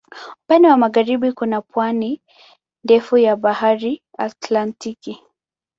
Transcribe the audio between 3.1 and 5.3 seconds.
ya Bahari Atlantiki.